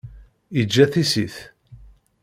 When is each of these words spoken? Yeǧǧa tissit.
Yeǧǧa 0.55 0.85
tissit. 0.91 1.35